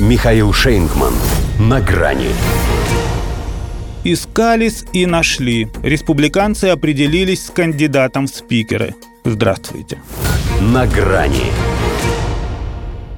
[0.00, 1.12] Михаил Шейнгман.
[1.58, 2.30] На грани.
[4.02, 5.68] Искались и нашли.
[5.82, 8.94] Республиканцы определились с кандидатом в спикеры.
[9.26, 9.98] Здравствуйте.
[10.62, 11.52] На грани.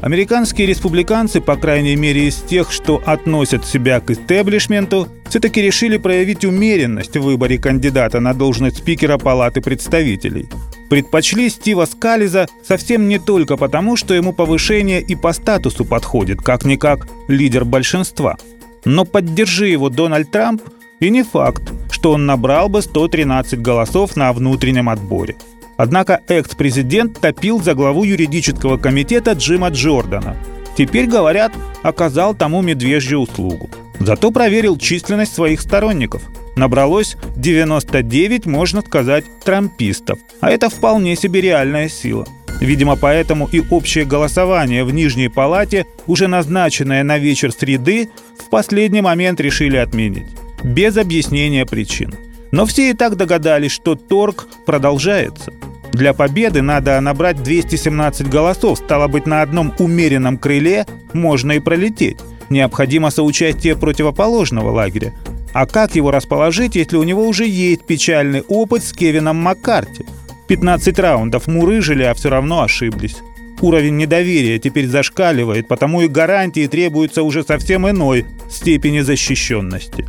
[0.00, 6.46] Американские республиканцы, по крайней мере из тех, что относят себя к истеблишменту, все-таки решили проявить
[6.46, 10.48] умеренность в выборе кандидата на должность спикера Палаты представителей.
[10.90, 17.06] Предпочли Стива Скализа совсем не только потому, что ему повышение и по статусу подходит, как-никак
[17.28, 18.36] лидер большинства.
[18.84, 20.62] Но поддержи его Дональд Трамп,
[21.00, 25.36] и не факт, что он набрал бы 113 голосов на внутреннем отборе–
[25.82, 30.36] Однако экс-президент топил за главу юридического комитета Джима Джордана.
[30.76, 33.70] Теперь, говорят, оказал тому медвежью услугу.
[33.98, 36.20] Зато проверил численность своих сторонников.
[36.56, 40.18] Набралось 99, можно сказать, трампистов.
[40.40, 42.26] А это вполне себе реальная сила.
[42.60, 49.00] Видимо, поэтому и общее голосование в Нижней Палате, уже назначенное на вечер среды, в последний
[49.00, 50.26] момент решили отменить.
[50.62, 52.14] Без объяснения причин.
[52.52, 55.52] Но все и так догадались, что торг продолжается.
[55.92, 62.18] Для победы надо набрать 217 голосов, стало быть, на одном умеренном крыле можно и пролететь.
[62.48, 65.14] Необходимо соучастие противоположного лагеря.
[65.52, 70.04] А как его расположить, если у него уже есть печальный опыт с Кевином Маккарти?
[70.48, 73.16] 15 раундов мурыжили, а все равно ошиблись.
[73.60, 80.06] Уровень недоверия теперь зашкаливает, потому и гарантии требуются уже совсем иной степени защищенности.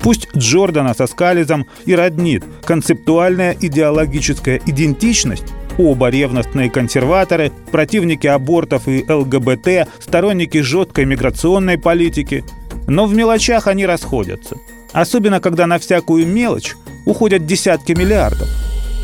[0.00, 5.44] Пусть Джордана со Скализом и роднит концептуальная идеологическая идентичность,
[5.78, 12.44] оба ревностные консерваторы, противники абортов и ЛГБТ, сторонники жесткой миграционной политики.
[12.88, 14.56] Но в мелочах они расходятся.
[14.92, 18.48] Особенно, когда на всякую мелочь уходят десятки миллиардов.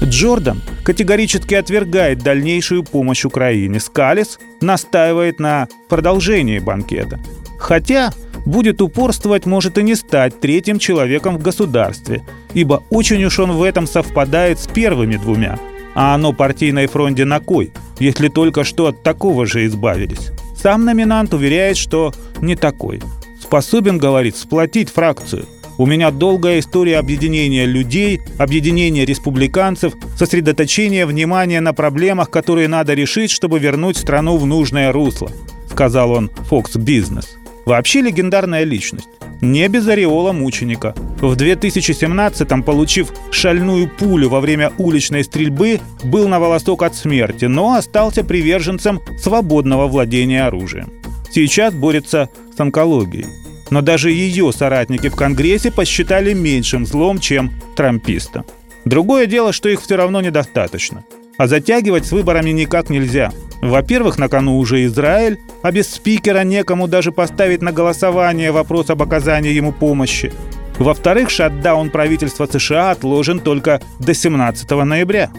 [0.03, 3.81] Джордан категорически отвергает дальнейшую помощь Украине.
[3.81, 7.19] Скалис настаивает на продолжении банкета.
[7.59, 8.13] Хотя
[8.47, 12.23] будет упорствовать, может и не стать третьим человеком в государстве,
[12.55, 15.59] ибо очень уж он в этом совпадает с первыми двумя.
[15.95, 20.31] А оно партийной фронте на кой, если только что от такого же избавились.
[20.57, 23.03] Сам номинант уверяет, что не такой.
[23.41, 25.47] Способен, говорит, сплотить фракцию.
[25.79, 33.31] У меня долгая история объединения людей, объединения республиканцев, сосредоточения внимания на проблемах, которые надо решить,
[33.31, 35.31] чтобы вернуть страну в нужное русло,
[35.71, 37.27] сказал он Fox Business.
[37.65, 39.09] Вообще легендарная личность.
[39.41, 40.97] Не без ореола мученика.
[41.21, 47.75] В 2017-м, получив шальную пулю во время уличной стрельбы, был на волосок от смерти, но
[47.75, 50.93] остался приверженцем свободного владения оружием.
[51.31, 53.27] Сейчас борется с онкологией.
[53.71, 58.45] Но даже ее соратники в Конгрессе посчитали меньшим злом, чем трамписта.
[58.85, 61.05] Другое дело, что их все равно недостаточно.
[61.37, 66.87] А затягивать с выборами никак нельзя– во-первых, на кону уже Израиль, а без спикера некому
[66.87, 70.33] даже поставить на голосование вопрос об оказании ему помощи.
[70.79, 75.31] Во-вторых, шатдаун правительства США отложен только до 17 ноября.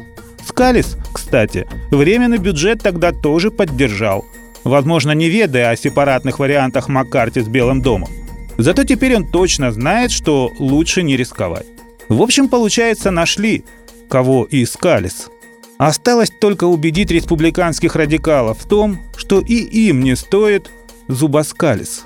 [0.46, 4.26] Скалис, кстати, временный бюджет тогда тоже поддержал.
[4.64, 8.10] Возможно, не ведая о сепаратных вариантах Маккарти с Белым домом.
[8.58, 11.66] Зато теперь он точно знает, что лучше не рисковать.
[12.10, 13.64] В общем, получается, нашли,
[14.10, 15.30] кого и Скалис–
[15.80, 20.70] Осталось только убедить республиканских радикалов в том, что и им не стоит
[21.08, 22.04] зубоскалис.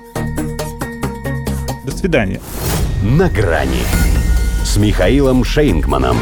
[1.84, 2.40] До свидания.
[3.02, 3.82] На грани
[4.64, 6.18] с Михаилом Шейнгманом.